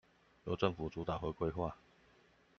[0.45, 1.71] 由政府主導和規劃